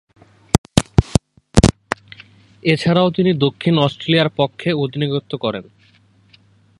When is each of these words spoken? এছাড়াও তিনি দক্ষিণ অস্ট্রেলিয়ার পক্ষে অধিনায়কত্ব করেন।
এছাড়াও 2.63 3.09
তিনি 3.11 3.31
দক্ষিণ 3.33 3.75
অস্ট্রেলিয়ার 3.77 4.29
পক্ষে 4.37 4.69
অধিনায়কত্ব 4.73 5.33
করেন। 5.37 5.63